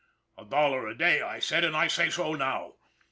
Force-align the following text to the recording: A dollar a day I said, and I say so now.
A 0.35 0.45
dollar 0.45 0.87
a 0.87 0.97
day 0.97 1.21
I 1.21 1.37
said, 1.37 1.63
and 1.63 1.77
I 1.77 1.85
say 1.85 2.09
so 2.09 2.33
now. 2.33 2.73